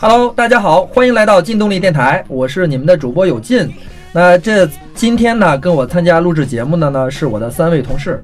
[0.00, 3.68] Hello，大家好，欢迎来到劲动力电台，我是你们的主播有劲。
[4.12, 4.64] 那这
[4.94, 8.22] 今天呢，跟我参加录制节目的呢是我的三位同事。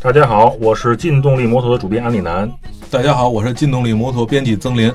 [0.00, 2.48] 大家好，我是劲动力摩托的主编安里南。
[2.92, 4.92] 大家好，我是劲动力摩托编辑曾林。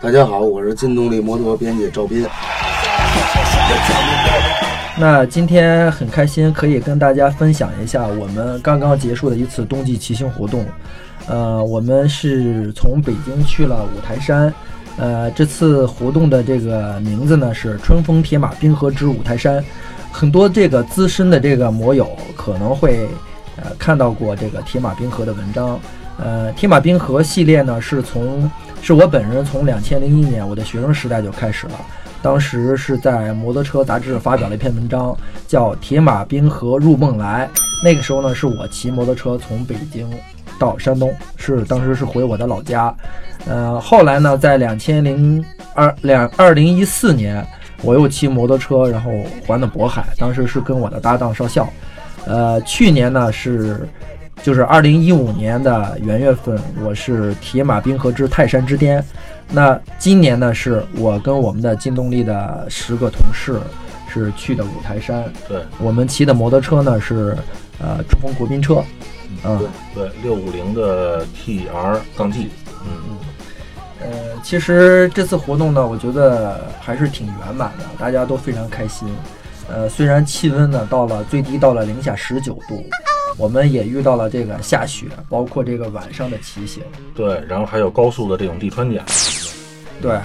[0.00, 2.24] 大家好，我是劲动力摩托编辑赵斌。
[4.96, 10.64] 那今天很开心，可以跟大家分享一下我们刚刚结束的一次冬季骑行活动。
[11.26, 14.52] 呃，我们是从北京去了五台山。
[14.96, 19.64] 呃，这次活动的这个名字呢是“春风铁马冰河之五台山”。
[20.12, 23.08] 很多这个资深的这个摩友可能会
[23.56, 25.80] 呃看到过这个铁马冰河的文章。
[26.18, 28.48] 呃，铁马冰河系列呢是从
[28.80, 31.72] 是我本人从两千零一年我的学生时代就开始了。
[32.22, 35.14] 当时是在《摩托车》杂志发表了一篇文章，
[35.48, 37.50] 叫《铁马冰河入梦来》。
[37.82, 40.08] 那个时候呢，是我骑摩托车从北京
[40.64, 42.94] 到山东，是当时是回我的老家。
[43.46, 45.44] 呃，后来呢，在两千零
[45.74, 47.46] 二两二零一四年，
[47.82, 49.10] 我又骑摩托车，然后
[49.46, 50.06] 环的渤海。
[50.18, 51.68] 当时是跟我的搭档少校。
[52.24, 53.86] 呃，去年呢是
[54.42, 59.04] 就是二零一五年的元月份，我是铁马冰河之泰山之巅。
[59.50, 63.60] 那今年呢，是我跟我们的金动力的十个同事
[64.10, 65.22] 是去的五台山。
[65.46, 67.36] 对，我们骑的摩托车呢是
[67.78, 68.82] 呃珠峰国宾车，
[69.42, 72.50] 嗯，对，六五零的 TR 杠 G，
[72.86, 73.18] 嗯嗯。
[74.00, 74.10] 呃，
[74.42, 79.08] 其实这次活动呢，我觉得还是挺圆满的，大家都非常开心。
[79.66, 82.84] 呃，虽然气温呢到了最低到了零下十九度，
[83.38, 86.82] 我们也遇到了这个下雪，包括这个晚上的骑行。
[87.14, 89.02] 对，然后还有高速的这种地穿甲。
[90.02, 90.18] 对，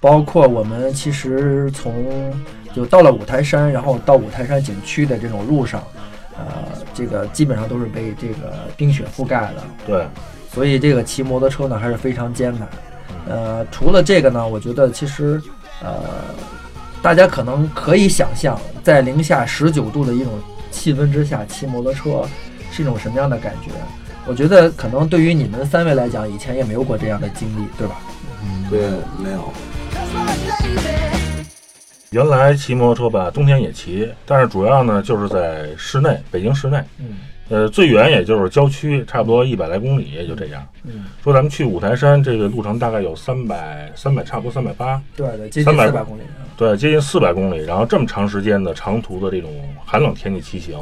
[0.00, 2.32] 包括我们其实从
[2.74, 5.82] 就到了五台山，然后到五台山景区的这种路上，
[6.38, 9.62] 呃，这个基本上都是被这个冰雪覆盖的。
[9.86, 10.06] 对，
[10.52, 12.68] 所以这个骑摩托车呢还是非常艰难。
[13.28, 15.40] 呃，除了这个呢，我觉得其实，
[15.82, 16.04] 呃，
[17.02, 20.32] 大家可能可以想象，在零下十九度的一种
[20.70, 22.24] 气温之下骑摩托车
[22.70, 23.70] 是一种什么样的感觉。
[24.26, 28.00] 我觉得可能对于你们三位来讲，以前也没有过这样的经历，对吧？
[28.44, 28.80] 嗯，对，
[29.18, 29.52] 没有。
[32.16, 36.82] 原来骑摩托车吧，冬天也骑，但是主要呢就是在室内，北京市内。
[36.98, 37.18] 嗯。
[37.50, 40.66] 呃，最远也就是郊区，差不多一百来公里，也就这样。
[40.84, 45.00] 嗯，说咱们去五台山，这个路程大概有三百，三百差不多三百八。
[45.14, 46.22] 对对，接近四百公里。
[46.56, 47.62] 对，接近四百公里。
[47.66, 49.50] 然后这么长时间的长途的这种
[49.84, 50.76] 寒冷天气骑行，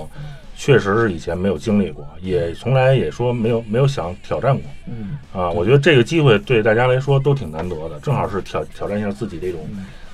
[0.57, 4.63] 确实是以前没有经历过，也从来也说没有没有想挑战过。
[4.87, 9.61] 嗯啊，我觉得这个机会对大家来说都挺难得的，正好是挑挑战一下自己这种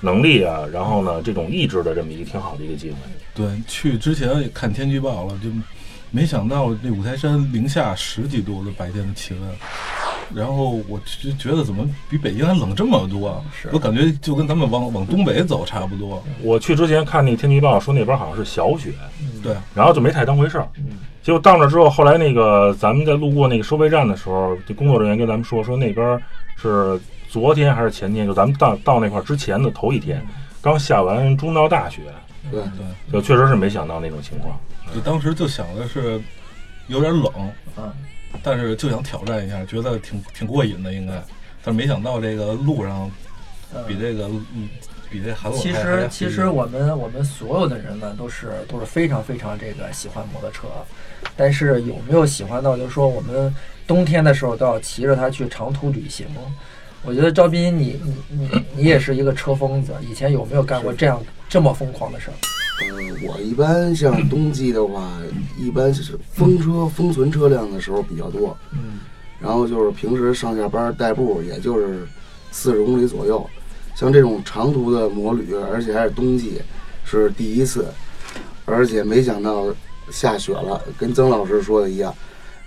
[0.01, 2.97] 能力啊，然后呢这种意志的这么一个挺好的一个机会。
[3.33, 5.49] 对，去之前也看天气预报了，就。
[6.13, 9.49] 没想到这五台山零下十几度的白天的气温，
[10.35, 13.41] 然后我就觉得怎么比北京还冷这么多？
[13.71, 16.21] 我感觉就跟咱们往往东北走差不多。
[16.41, 18.91] 我去之前看那天气预报说那边好像是小雪，
[19.41, 20.67] 对，然后就没太当回事儿。
[21.23, 26.21] 结果到那之后，后来那个咱们在路过那个收费站的时候，这工作人员跟咱们说说那边
[26.55, 30.25] 是昨天还是前天，就咱们到到那块之前的头一天，
[30.61, 32.01] 刚下完中到大雪。
[32.51, 32.61] 对。
[32.61, 34.59] 对，就确实是没想到那种情况。
[34.93, 36.21] 就当时就想的是
[36.87, 37.31] 有点冷，
[37.77, 37.93] 嗯，
[38.43, 41.13] 但是就想挑战一下，觉得挺挺过瘾的应该，
[41.63, 43.09] 但是没想到这个路上
[43.87, 44.67] 比这个嗯
[45.09, 45.57] 比这还冷。
[45.57, 50.67] 其实其实我们我们所有的人呢都是都是非常非常这个喜欢摩托车，
[51.37, 53.55] 但是有没有喜欢到就是说我们
[53.87, 56.25] 冬天的时候都要骑着它去长途旅行？
[57.03, 62.33] 我觉得赵斌你你你你也是一个车疯子，以前有没有干过这样这么疯狂的事儿？
[62.83, 65.11] 嗯，我一般像冬季的话，
[65.57, 68.55] 一般是封车、封存车辆的时候比较多。
[68.71, 68.99] 嗯，
[69.39, 72.07] 然后就是平时上下班代步，也就是
[72.51, 73.47] 四十公里左右。
[73.95, 76.61] 像这种长途的摩旅，而且还是冬季，
[77.03, 77.85] 是第一次。
[78.65, 79.65] 而且没想到
[80.11, 82.13] 下雪了，跟曾老师说的一样，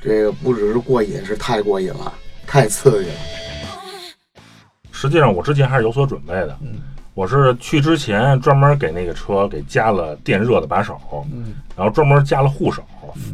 [0.04, 2.12] 这个不只是过瘾，是太过瘾了，
[2.47, 3.16] 太刺激了。
[4.93, 6.58] 实际上，我之前还是有所准备的。
[6.61, 6.81] 嗯。
[7.14, 11.00] 我是去之前专门给那个车给加了电热的把手，
[11.32, 12.82] 嗯，然后专门加了护手，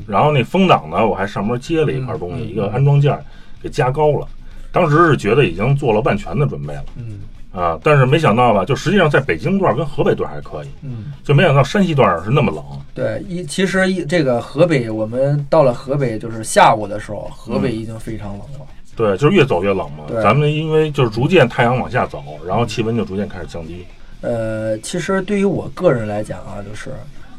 [0.06, 3.18] 然后那风挡呢，我还上面接了一块东西，一个安装件，
[3.62, 4.28] 给加高了。
[4.70, 7.20] 当时是觉得已经做了万全的准备了，嗯，
[7.52, 12.64] 啊，但是没想到吧，就实际上在北京段跟河北段还可以，嗯，就没想到山西段是那么冷。
[12.94, 18.66] 对，一其实一这个河北，我们到了河北就是下午的时候，河北已经非常冷了。
[18.94, 20.04] 对，就是越走越冷嘛。
[20.22, 23.84] 咱们因为就是逐渐太阳往下走，然后气温就逐渐开始降低。
[24.20, 26.90] 呃，其实对于我个人来讲啊，就是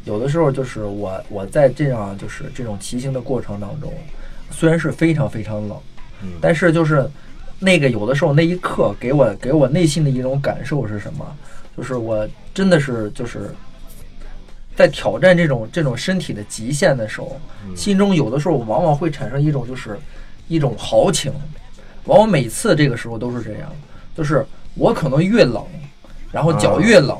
[0.04, 3.92] 有的时候就是我我在这样就是这种骑行的过程当中，
[4.50, 5.78] 虽然是非常非常冷，
[6.22, 7.08] 嗯但是就是
[7.62, 11.24] 那个有的时候那一刻给我给我内心的一种感受是什么？
[11.76, 13.54] 就是我真的是就是
[14.76, 17.40] 在挑战这种这种身体的极限的时候，
[17.76, 19.96] 心中有的时候往往会产生一种就是
[20.48, 21.32] 一种豪情，
[22.06, 23.72] 往往每次这个时候都是这样，
[24.16, 24.44] 就是
[24.74, 25.64] 我可能越冷，
[26.32, 27.16] 然后脚越冷，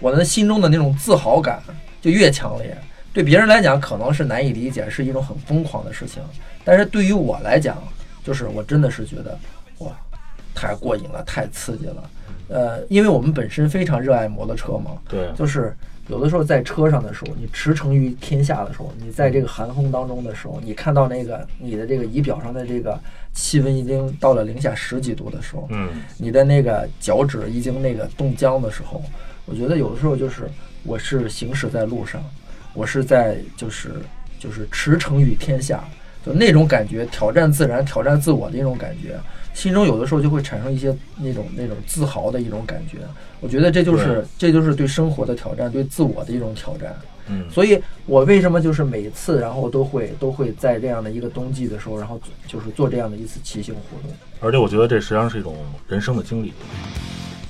[0.00, 1.62] 我的心中的那种自豪感
[2.02, 2.76] 就越强烈。
[3.12, 6.22] 对别人来讲可能是难以理解，是一种很疯狂的事情，
[6.62, 7.82] 但是对于我来讲，
[8.22, 9.57] 就是我真的是觉得哇，
[10.58, 12.10] 太过瘾了，太刺激了。
[12.48, 15.76] 呃，因为我们本身非常热爱摩托车嘛，对，就是
[16.08, 22.98] 有的时候在车上的时候，你驰骋于天下的时候，你在这个寒风当中的时候，你看到那个你的这个仪表上的这个
[23.34, 29.02] 气温已经到了零下十几度的时候，嗯，你的那个脚趾已经那个冻僵的时候，
[29.44, 30.48] 我觉得有的时候就是
[30.84, 32.22] 我是行驶在路上，
[32.72, 33.92] 我是在就是
[34.38, 35.84] 就是驰骋于天下，
[36.24, 39.18] 就那种感觉，挑战自然、挑战自我的一种感觉。
[39.54, 42.98] 心中有的时候就会产生一些那种那种自豪的一种感觉，
[43.40, 46.94] 我觉得这就是这就是对生活的挑战，对自我的一种挑战。
[47.30, 54.10] 嗯，所以我为什么就是每次然后都会都会在这样的一个冬季的时候，然后就是做这样的一次骑行活动。
[54.40, 55.56] 而且我觉得这实际上是一种
[55.88, 56.52] 人生的经历。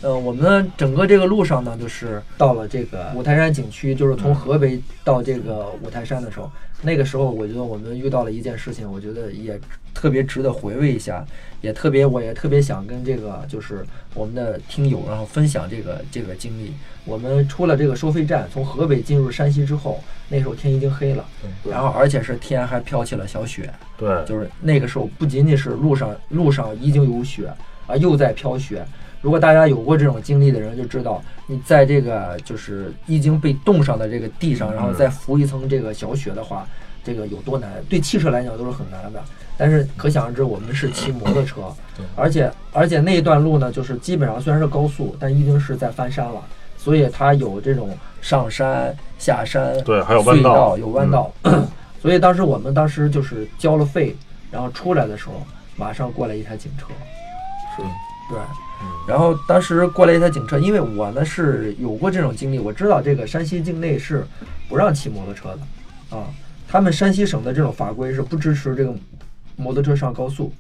[0.01, 6.51] 呃，我们整个这个路上呢，就是到了这个五台山景区，就是从河北到这个五台山的时候，
[6.81, 9.59] 那个时候我觉得我们遇到了一件事情，我觉得也
[9.93, 11.27] 特别值得回味一下，
[11.61, 13.85] 也特别我也特别想跟这个就是
[14.15, 16.73] 我们的听友然后分享这个这个经历。
[17.05, 19.99] 我们出了这个收费站，从河北进入山西之后，
[20.29, 21.25] 那时候天已经黑了，
[21.65, 27.53] 然后而且是天还飘起了小雪，对，就是那个时候不仅仅是路上路上已经有雪
[27.87, 28.87] 啊，又在飘雪。
[29.21, 36.67] 如果大家有过这种经历的人就知道，你在这个就是已经被冻上的这个地上，然后再浮一层这个小雪的话，
[37.03, 37.71] 这个有多难？
[37.89, 39.23] 对汽车来讲都是很难的。
[39.61, 41.63] 但是可想而知，我们是骑摩托车，
[42.15, 46.41] 而且而且那一段路呢，就是基本上虽然是高速，但一定是在翻山了，
[46.77, 47.91] 所以它有这种
[48.21, 51.33] 上山下山，对，还有弯道，有弯道。
[52.01, 54.15] 所以当时我们当时就是交了费，
[54.53, 55.45] 然后出来的时候，
[55.75, 56.87] 马上过来一台警车，
[57.77, 57.83] 是，
[58.29, 58.39] 对。
[59.09, 64.25] 然后当时过来一台警车，因为我呢是有过这种经历，我知道这个山西境内是
[64.69, 66.27] 不让骑摩托车的，啊，
[66.69, 68.95] 他们山西省的这种法规是不支持这个
[69.57, 70.53] 摩托车上高速。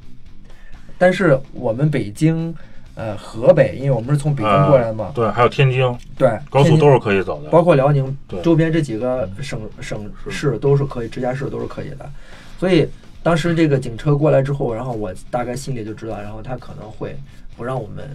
[0.96, 2.52] 但是我们北京、
[2.96, 12.10] 呃河北，因为我们是从北京过来的嘛，对，还有天津，对，高速都是可以走的，包括辽宁周边这几个省省市都是可以，直辖市都是可以的。
[12.58, 12.88] 所以
[13.22, 17.14] 当时这个警车过来之后，然后我大概心里就知道，然后他可能会。
[17.58, 18.08] 不让我们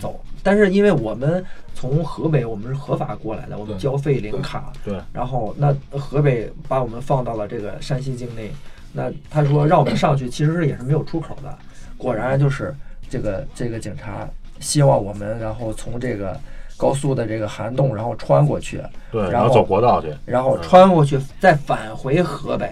[0.00, 1.42] 走，但是因为我们
[1.76, 8.50] 从河北，我们是合法过来的，我们交费领卡，对，然后那河北把我们放到了这个山西境内，
[8.92, 11.56] 那他说让我们上去，其实是也是没有出口的。
[11.96, 12.74] 果然就是
[13.08, 14.28] 这个这个警察
[14.58, 16.36] 希望我们，然后从这个
[16.76, 18.82] 高速的这个涵洞，然后穿过去，
[19.12, 22.68] 对，然后走国道去，然后穿过去再返回河北，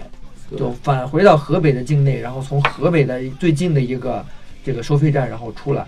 [0.57, 4.25] 就返回到河北的境内，然后从河北的最近的一个
[4.65, 5.87] 这个收费站，然后出来。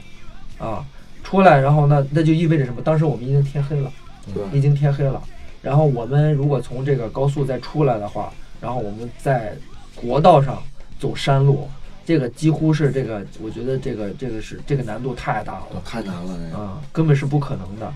[0.62, 0.86] 啊，
[1.24, 2.82] 出来，然后那那就意味着什么？
[2.82, 3.92] 当时我们已经天黑了，
[4.54, 5.20] 已经天黑了。
[5.62, 9.56] 然后我们如果从这个高速再出来的话，然后我们在
[9.96, 10.62] 国道上
[11.00, 11.68] 走山路，
[12.06, 17.92] 这个几乎是这个，我觉得这个这个是这个难度太大了，太难了啊，根本是不可能的。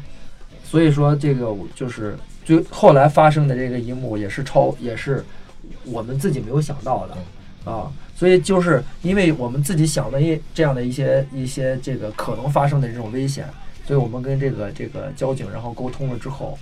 [0.64, 5.24] 所以说这个就是最后来发生的这个一幕，也是超，也是
[5.84, 7.92] 我们自己没有想到的啊。
[8.16, 13.48] 所以就是因为我们自己想的一这样的一些一些这个可能发生的这种危险，
[13.86, 16.58] 所以我们跟这个这个交警然后沟通了之后，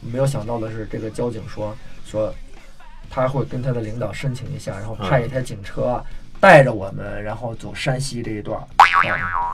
[0.00, 2.34] 没有想到的是这个交警说说
[3.10, 6.02] 他会跟他的领导申请一下，然后派一台警车
[6.40, 8.58] 带着我们，然后走山西这一段。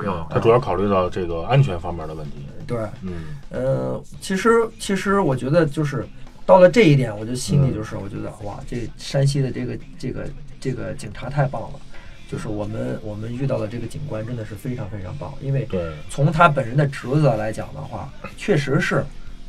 [0.07, 2.47] 嗯，他主要考虑到这个安全方面的问题。
[2.66, 6.07] 对，嗯，呃，其实其实我觉得就是
[6.50, 10.28] 到了这一点，我就心里就是我觉得哇，这山西的这个这个。
[10.62, 11.80] 这个警察太棒了，
[12.30, 15.66] 就是我们我们遇到的这个警官真的是非常非常棒，因为
[16.11, 19.02] 从他本人的职责来讲的话，确实是，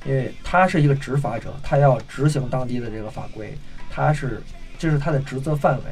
[0.06, 3.54] 因为他是一个执法者，他要执行当地的这个法规，
[3.90, 4.42] 他是
[4.80, 5.84] 这是他的职责范围，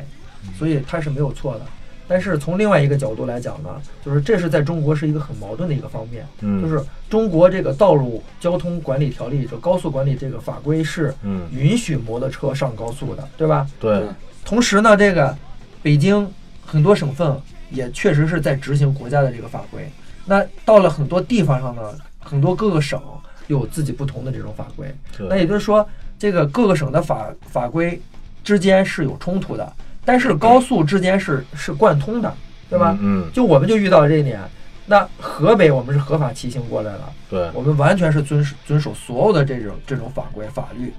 [0.58, 1.66] 所以他是没有错的。
[2.10, 3.70] 但是从另外一个角度来讲呢，
[4.04, 6.28] 就是这是在中国是一个很矛盾的一个方面，
[6.60, 11.13] 就是中国这个道路交通管理条例，就高速管理这个法规是
[11.51, 13.68] 允许摩托车上高速的，对吧？
[13.80, 14.01] 对。
[14.44, 15.38] 同时呢，这个
[15.84, 16.28] 北京
[16.66, 17.39] 很多省份
[17.70, 19.88] 也确实是在执行国家的这个法规。
[20.25, 21.82] 那到了很多地方上呢，
[22.20, 23.00] 很多各个省
[23.46, 24.92] 有自己不同的这种法规。
[25.30, 25.88] 那也就是说，
[26.18, 28.01] 这个各个省的法法规
[28.44, 29.72] 之间是有冲突的，
[30.10, 32.34] 但是高速之间是是贯通的，
[32.68, 32.98] 对吧？
[33.00, 34.42] 嗯，就我们就遇到这一点。
[34.88, 40.92] 那河北我们是合法骑行过来了，对，我们完全是遵守遵守所有的这种这种法规法律，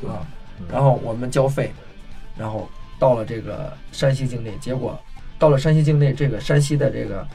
[0.00, 0.24] 对吧？
[0.70, 1.72] 然后我们交费，
[2.38, 2.68] 然后
[3.00, 4.96] 到了这个山西境内，结果
[5.40, 7.26] 到了山西境内，这个山西的这个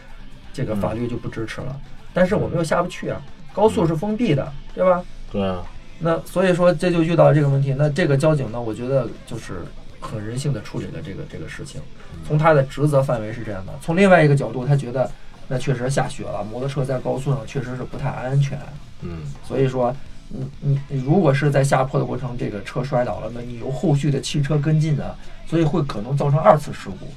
[0.53, 1.77] 这个法律就不支持了。
[2.13, 5.03] 但是我们又下不去啊，高速是封闭的，对吧？
[5.29, 5.61] 对啊，
[5.99, 7.75] 那所以说这就遇到这个问题。
[7.77, 9.55] 那这个交警呢，我觉得就是
[10.01, 11.79] 很人性的处理了这个这个事情。
[12.27, 15.09] 从他的职责范围是这样的，从另外一个角度，他觉得
[15.47, 18.59] 那确实下雪了，摩托车在高速上确实是不太安全。
[19.01, 19.95] 嗯，所以说，
[20.27, 25.15] 你你你如果是在下坡的过程，这个车摔倒了，那你有后续的汽车跟进的，
[25.47, 27.07] 所以会可能造成二次事故。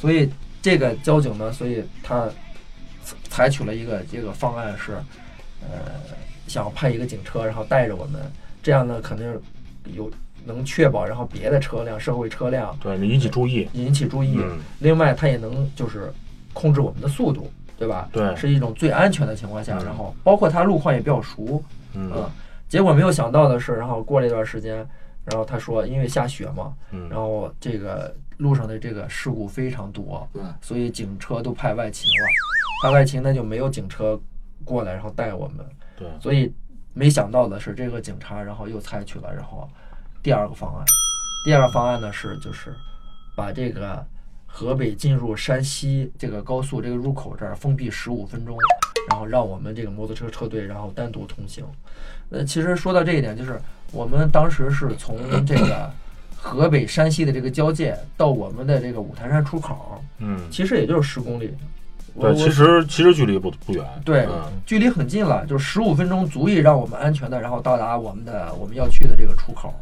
[0.00, 2.28] 所以这个交警呢，所以他
[3.28, 4.92] 采取了一个这个方案是，
[5.62, 5.92] 呃，
[6.46, 8.20] 想派一个警车，然后带着我们，
[8.62, 9.26] 这样呢肯定
[9.94, 10.10] 有
[10.44, 14.36] 能确保，然后别的车辆、社会车辆对你引起注意，引起注意。
[14.38, 14.58] 嗯。
[14.78, 16.12] 另外，它也能就是
[16.52, 18.08] 控制我们的速度，对吧？
[18.12, 18.34] 对。
[18.36, 19.84] 是一种最安全的情况下，嗯。
[19.84, 21.62] 然后包括它路况也比较熟，
[21.94, 22.10] 嗯。
[22.14, 22.30] 嗯，
[22.68, 24.76] 结果没有想到的是，然后过了一段时间，
[25.24, 27.08] 然后他说因为下雪嘛，嗯。
[27.08, 32.26] 然后这个路上的这个事故非常多，嗯，所以警车都派外勤了，
[32.82, 34.20] 派外勤那就没有警车
[34.64, 35.64] 过来然后带我们，
[35.96, 36.52] 对，所以
[36.92, 39.68] 没想到的是这个警察然后又采取了然后
[40.24, 40.84] 第二个方案，
[41.44, 42.74] 第二个方案呢是就是
[43.36, 44.02] 把这个
[44.46, 48.56] 河北进入山西这个高速这个入口这儿封闭十五分钟，
[49.10, 51.62] 然后让我们这个摩托车车队然后单独通行。
[52.30, 53.60] 呃，其实说到这一点，就是
[53.92, 55.90] 我们当时是从这个
[56.34, 61.54] 河北山西的这个交界到我们的这个五台山出口，嗯，其实也就是十公里。
[62.14, 69.74] 我对，其实其实距离不不远，对嗯距离很近了，就是十五分钟足以让我们安全的，然后到达我们的我们要去的这个出口。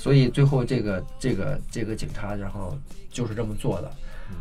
[0.00, 2.74] 所以最后这个这个这个警察，然后
[3.10, 3.90] 就是这么做的，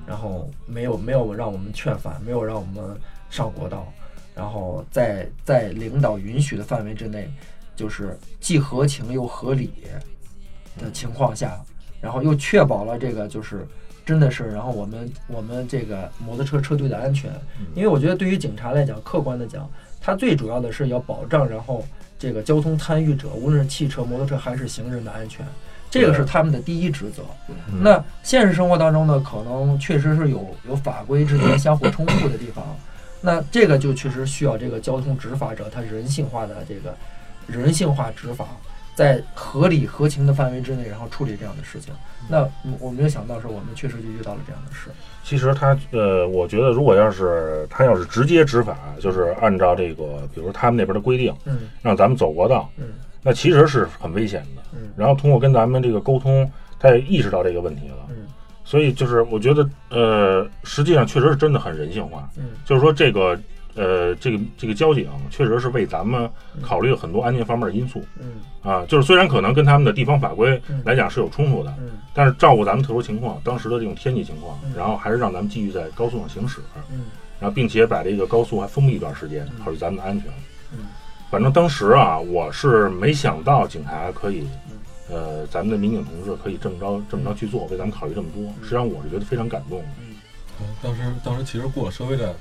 [0.07, 2.97] 然后没有没有让我们劝返，没有让我们
[3.29, 3.91] 上国道，
[4.33, 7.29] 然后在在领导允许的范围之内，
[7.75, 9.73] 就是既合情又合理
[10.77, 11.59] 的情况下，
[11.99, 13.67] 然后又确保了这个就是
[14.05, 17.29] 真的是，然后我们我们这个摩托车车队的安全，
[17.75, 21.83] 因为我觉得对于警察来讲，客观的讲，他最主要的是要保障然后
[22.19, 25.43] 这个交通参与者，无论是汽车、摩托车还是行人的安全，
[25.89, 27.23] 这个是他们的第一职责。
[27.47, 27.81] 嗯。
[27.81, 32.77] 那现实生活当中呢，可能确实是有有法规之间相互冲突的地方，
[33.21, 36.93] 那这个就确实需要这个交通执法者他人性化的这个
[37.47, 38.45] 人性化执法，
[38.99, 41.93] 在合理合情的范围之内，然后处理这样的事情。
[42.27, 44.89] 那嗯我没有想到是我们确实就遇到了这样的事。
[45.23, 52.87] 其实他呃，我觉得如果要是他要是直接执法，就是按照这个，比如他们那边的规定，嗯让咱们走国道，嗯
[53.23, 54.61] 那其实是很危险的。
[54.73, 58.05] 嗯然后通过跟咱们这个沟通，他也意识到这个问题了。
[58.09, 58.27] 嗯
[58.65, 62.29] 所以就是我觉得，呃，实际上确实是真的很人性化。
[62.35, 63.39] 嗯就是说这个，
[63.81, 66.29] 呃，这个这个交警确实是为咱们
[66.61, 68.85] 考虑了很多安全方面的因素嗯啊。
[68.87, 76.59] 就是虽然可能跟他们的地方法规嗯来讲是有冲突的，嗯但是照顾咱们特殊情况，当时的这种天气情况嗯，然后还是让咱们继续在高速上行驶，
[76.91, 77.05] 嗯
[77.39, 80.29] 然后并且把这个高速还封闭一段时间，考虑咱们的安全。
[80.73, 80.79] 嗯
[81.31, 84.45] 反正当时啊，我是没想到警察可以，
[85.09, 88.43] 呃，咱们的民警同志可以这么着这么着去做，为咱们考虑这么多。
[88.61, 89.85] 实际上我是觉得非常感动的。
[89.99, 90.15] 嗯
[90.81, 92.33] 当时当时其实过了收费站，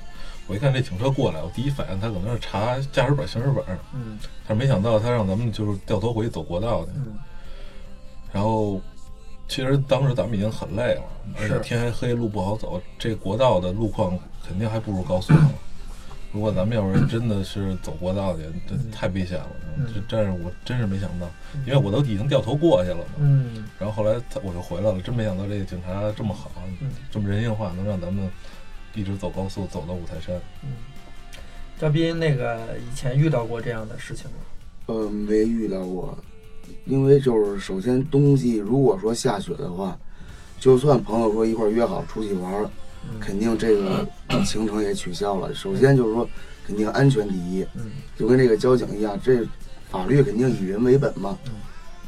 [0.49, 3.63] 我一看这警车过来，我第一反应他可能是查驾驶本、行驶本，
[3.93, 6.91] 嗯但是没想到他让咱们就是掉头回去走国道去。
[6.95, 7.15] 嗯
[8.31, 8.79] 然后
[9.47, 11.03] 其实当时咱们已经很累了，
[11.39, 15.49] 而且天还黑，路不好走，这国道的路况肯定还不如高速呢。
[16.31, 19.49] 如果咱们要是真的是走国道去，这太危险了。
[19.77, 21.27] 嗯这真是我真是没想到，
[21.65, 23.03] 因为我都已经掉头过去了嘛。
[23.17, 26.51] 嗯然后后来我就回来了，真没想到这个警察这么好，
[26.81, 28.29] 嗯这么人性化，能让咱们
[28.93, 30.35] 一直走高速走到五台山。
[30.63, 30.69] 嗯，
[31.79, 34.37] 张斌那个以前遇到过这样的事情吗？
[34.87, 36.17] 呃，没遇到过，
[36.85, 39.97] 因为就是首先冬季如果说下雪的话，
[40.59, 42.69] 就算朋友说一块儿约好出去玩
[43.19, 44.07] 肯定这个
[44.43, 45.53] 行程也取消了。
[45.53, 46.27] 首先就是说，
[46.65, 49.47] 肯定安全第一，嗯就跟这个交警一样，这
[49.89, 51.51] 法律肯定以人为本嘛嗯。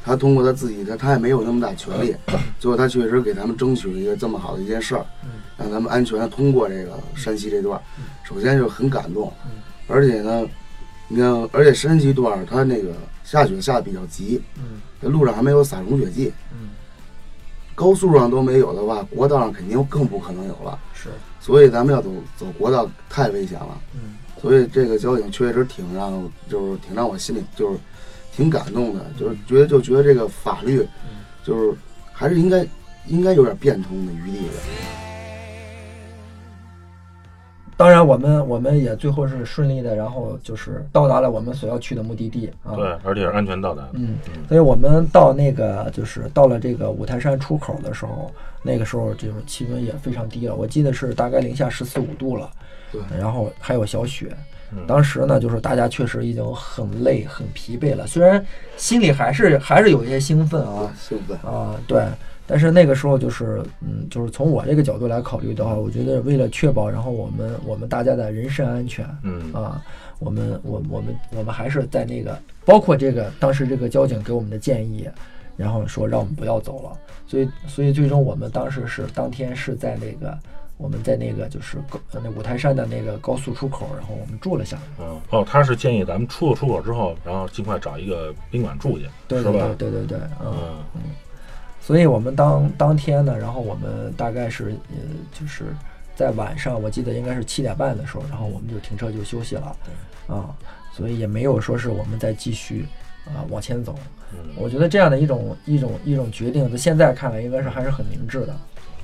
[0.03, 2.15] 他通过他自己的，他也没有那么大权利，
[2.59, 7.79] 最后他确实给咱们争取了一个这么好的一件事儿，嗯让咱们安全的通过这个山西这段。
[8.23, 9.51] 首先就很感动嗯，
[9.87, 10.47] 而且呢，
[11.07, 12.93] 你看，而且山西段儿它那个
[13.23, 16.69] 下雪下的比较急，嗯这路上还没有撒融雪剂，嗯，
[17.75, 20.79] 高速上都没有的话，国道上肯定更不可能有了。
[20.93, 23.79] 是，所以咱们要走走国道太危险了。
[23.93, 27.77] 嗯所以这个交警确实挺让，就是挺让我心里就是
[28.41, 30.83] 挺感动的，就是觉得就觉得这个法律
[31.43, 31.77] 就是
[32.11, 32.65] 还是应该
[33.05, 34.53] 应该有点变通的余地的。
[37.77, 42.73] 当然我们我们也最后是顺利的，然后就是到达了我们所要去的目的地啊。
[42.75, 43.87] 对，而且是安全到达。
[43.93, 44.17] 嗯，
[44.47, 48.31] 所以我们到那个就是到了这个五台山出口的时候，
[48.63, 52.49] 那个时候就是气温也非常低了，我记得是大概零下十四五度了。
[52.91, 54.35] 对，然后还有小雪。
[54.87, 58.43] 当时呢，就是大家确实已经很累、很疲惫了，虽然
[58.77, 61.37] 心里还是还是有一些兴奋啊，兴奋。
[61.39, 62.03] 啊，对。
[62.47, 69.81] 但是那个时候就是，嗯，就是从我这个角度来考虑的话，我觉得为了确保，然后我们我们大家的人身安全，嗯啊，
[70.19, 75.07] 我们我我们我们还是在那个，包括这个当时这个交警给我们的建议，
[75.55, 80.37] 然后说让我们不要走了，所以所以最终我们当时是当天是在那个
[80.81, 84.83] 我们在那个就是高那五台山的那个高速出口，然后我们住了下来。
[84.99, 91.01] 嗯哦，他是建议咱们出了出口之后，然后尽快找一个宾馆住去，对对对对对，嗯嗯。
[91.79, 94.97] 所以我们当当天呢，然后我们大概是呃，
[95.39, 95.65] 就是
[96.15, 99.75] 在晚上，我记得应该是七点半的时候，然后我们就停车就休息了，
[100.27, 100.49] 啊，
[100.93, 102.87] 所以也没有说是我们再继续
[103.25, 103.95] 啊往前走。
[104.55, 108.55] 我觉得这样的一种一种一种决定，在现在看来应该是还是很明智的。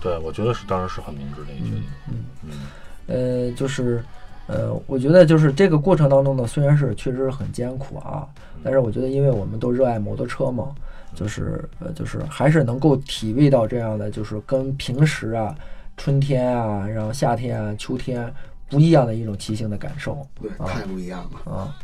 [0.08, 1.84] 对，我觉得是当然是很明智的一个决定。
[2.10, 4.04] 嗯嗯呃，就是
[4.48, 8.28] 呃，我觉得就是这个过程当中呢，虽然是确实是很艰苦啊，
[8.64, 10.74] 但是我觉得因为我们都热爱摩托车嘛。
[11.16, 15.56] 就是呃，就是还是能够体味到这样的，就是跟平时啊，
[15.96, 18.32] 春天啊，然后夏天啊，秋天
[18.70, 20.28] 不一样的一种骑行的感受。
[20.40, 21.76] 对，太不一样了啊！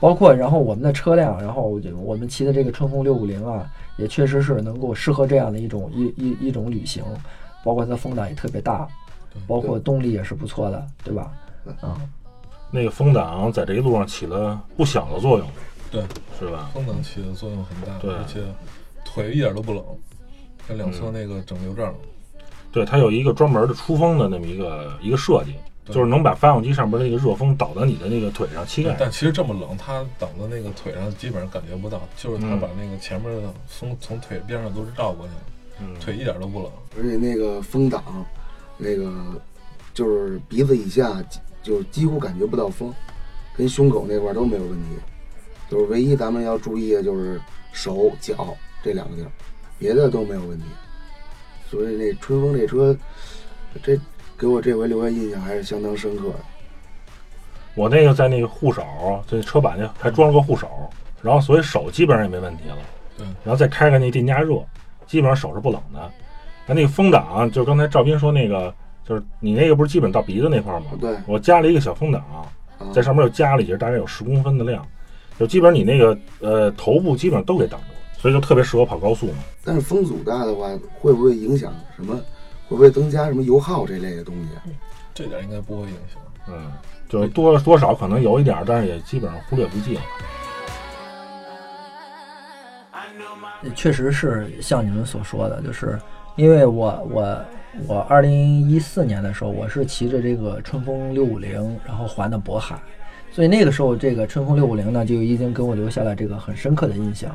[0.00, 3.64] 包括然后我们的车辆，然后我们骑的这个春风六五零啊，
[3.96, 7.02] 也确实是能够适合这样的一种一一一种旅行。
[7.64, 8.86] 包括它风挡也特别大，
[9.46, 11.32] 包括动力也是不错的，对吧？
[11.80, 12.00] 啊，
[12.70, 15.48] 那个风挡在这一路上起了不小的作用。
[15.90, 16.02] 对，
[16.38, 16.70] 是吧？
[16.74, 18.40] 风挡起的作用很大，对，而且
[19.04, 19.82] 腿一点都不冷，
[20.66, 21.94] 它两侧那个整流罩，
[22.72, 25.54] 对，它有一个专门的出风的那么一个一个设计，
[25.86, 28.96] 就是能把发动机上边那个热风导到你的那个腿上、膝盖。
[28.98, 35.40] 但其实这么冷，它挡到那个腿上基本上感觉不到，就是它把那个前面的风从腿边上都是绕过去了，
[36.00, 36.70] 腿一点都不冷。
[36.96, 38.24] 而且那个风挡，
[38.76, 39.12] 那个
[39.92, 41.22] 就是鼻子以下
[41.62, 42.92] 就几乎感觉不到风，
[43.56, 44.88] 跟胸口那块都没有问题。
[45.70, 47.40] 就是唯一咱们要注意的就是
[47.72, 49.30] 手脚这两个地儿，
[49.78, 50.64] 别的都没有问题。
[51.70, 52.96] 所以那春风这车，
[53.82, 53.98] 这
[54.38, 56.40] 给我这回留下印象还是相当深刻的。
[57.74, 58.84] 我那个在那个护手，
[59.26, 60.68] 这车板上还装了个护手，
[61.22, 62.78] 然后所以手基本上也没问题了。
[63.18, 64.64] 嗯，然后再开开那电加热，
[65.06, 66.10] 基本上手是不冷的。
[66.66, 68.74] 那那个风挡，就是刚才赵斌说那个，
[69.06, 70.86] 就是你那个不是基本到鼻子那块吗？
[71.00, 72.22] 对，我加了一个小风挡，
[72.92, 74.86] 在上面又加了一节，大概有十公分的量。
[75.38, 79.38] 就基本上你那个呃头部基本上都给挡住了，所以就特别适合跑高速嘛。
[79.64, 80.68] 但是风阻大的话，
[81.00, 82.14] 会不会影响什么？
[82.68, 84.70] 会不会增加什么油耗这类的东西？
[85.12, 86.22] 这点应该不会影响。
[86.48, 86.72] 嗯，
[87.08, 90.00] 就是多多少可能有一点，但是也基本上忽略不计了。
[93.74, 95.98] 确实是像你们所说的，就是
[96.36, 97.44] 因为我我
[97.86, 102.76] 我二零一四年的时候，我是骑着这个春风六五零，然后环的渤海。
[103.30, 107.34] 所以那个时候，这个春风六五零呢，就已经给我留下了这个很深刻的印象。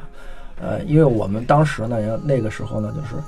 [0.62, 3.22] 呃，因为我们当时呢，那个时候呢，就是，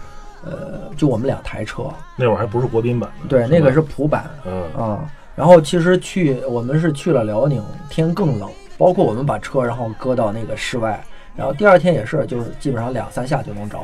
[0.45, 1.83] 呃，就我们两台车。
[2.15, 3.09] 那会儿还不是国宾版。
[3.27, 4.29] 对，那个是普版。
[4.45, 11.03] 嗯啊，然后其实去我们是去了辽宁，天更冷，包括我们把车然后搁到那个室外，
[11.35, 13.77] 然后第二天也是，就是基本上两三下就能着。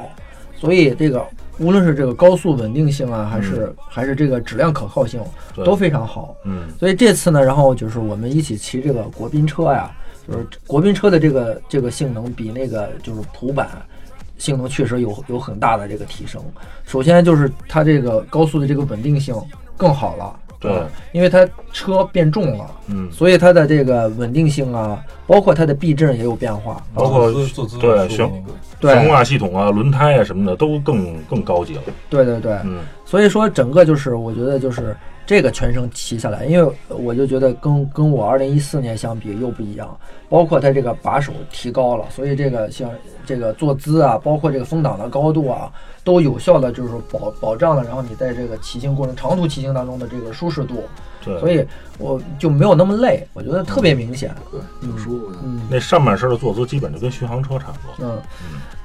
[0.55, 1.23] 所以这个
[1.59, 5.21] 无论是这个高速稳定性啊，还是还是这个质量可靠性
[5.63, 6.35] 都非常好。
[6.45, 9.91] 嗯，所以这次呢，然后就是我们一起骑这个国宾车呀，
[10.27, 13.69] 就是国宾车的这个这个性能比那个就是普版
[14.39, 16.43] 性能确实有有很大的这个提升。
[16.85, 19.35] 首先就是它这个高速的这个稳定性
[19.75, 20.39] 更好了。
[20.59, 20.71] 对，
[21.11, 27.31] 因为它车变重了，嗯，所以它的这个稳定性啊，包括它的避震也有变化，包括
[27.79, 28.27] 对悬
[28.81, 31.81] 悬挂系统啊、轮胎啊什么的都更更高级了。
[32.09, 39.97] 对对对，嗯，所以说整个就是我觉得就是这个全程骑下来，因为我就觉得跟跟我二零一四年相比又不一样，
[40.29, 42.89] 包括它这个把手提高了，所以这个像
[43.25, 45.71] 这个坐姿啊，包括这个风挡的高度啊。
[46.07, 50.83] 都有效的就是保保障了，然后你在这个骑行过程、长途骑行当中的这个舒适度，
[51.27, 51.65] 对，所以
[51.99, 55.37] 我就没有那么累，我觉得特别明显，对，挺舒服的。
[55.43, 58.21] 嗯，那上半身的坐姿基本就跟巡航车差不多。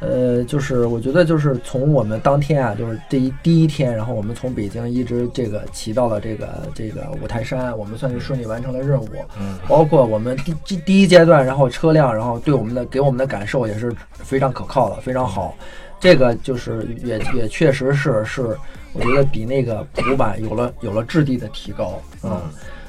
[0.00, 9.08] 嗯，呃，就是我觉得就是从我们当天啊，就是这一第一天，然后我们从北京一直这个骑到了这个这个五台山，我们算是顺利完成了任务。
[9.38, 15.54] 嗯，包括我们第第第一阶段，然后车辆，然后对我们的给我们的感受也是非常可靠的，非常好。
[16.02, 18.58] 这个就是也也确实是是，
[18.92, 22.42] 我觉得比那个古板有了有了质地的提高啊，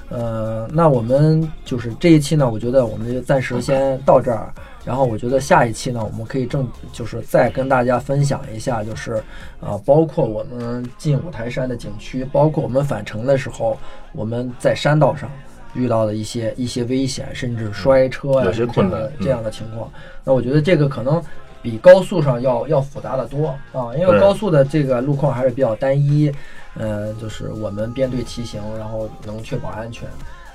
[0.09, 4.51] 呃，那我们就是这一期呢，我觉得我们就暂时先到这儿。
[4.83, 9.13] 然后我觉得下一期呢，我们可以正就是再跟大家分享一下，就是
[9.61, 13.77] 啊，包括我们进五台山的景区，包括我们返程的时候，
[14.11, 15.29] 我们在山道上
[15.73, 19.89] 遇到的一些一些危险，甚至摔车呀、有些困难这样的情况。
[20.23, 21.23] 那我觉得这个可能
[21.63, 26.29] 比高速上要要复杂的多啊，因为高速的这个路况还是比较单一，
[26.75, 30.07] 呃，就是我们编队骑行，然后能确保安全。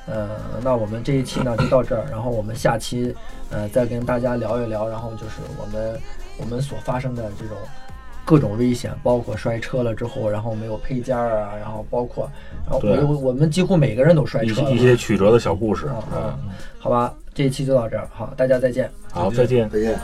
[0.07, 0.29] 呃，
[0.63, 3.15] 那我们这一期呢就到这儿，然后我们下期
[3.51, 6.01] 呃再跟大家聊一聊，然后就是我们
[6.39, 7.57] 我们所发生的这种
[8.25, 12.31] 各种危险，包括摔车了之后，然后没有配件儿啊，然后包括
[12.65, 16.17] 然后对我我们几乎每个人都摔车了一些曲折的小故事啊啊。
[16.17, 16.39] 啊，
[16.79, 18.91] 好吧，这一期就到这儿，好，大家再见。
[19.11, 19.69] 好，再见。
[19.69, 19.99] 再见。